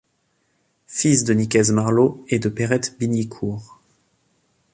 [0.87, 3.79] Fils de Nicaise Marlot et de Perette Bignicourt.